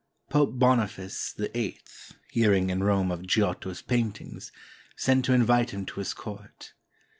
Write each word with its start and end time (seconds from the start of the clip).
Pope 0.31 0.53
Boniface 0.57 1.35
VIII, 1.37 1.79
hearing 2.31 2.71
in 2.71 2.83
Rome 2.83 3.11
of 3.11 3.27
Giotto's 3.27 3.83
paintings, 3.83 4.51
sent 4.95 5.25
to 5.25 5.33
invite 5.33 5.69
him 5.69 5.85
to 5.85 5.99
his 5.99 6.15
court. 6.15 6.73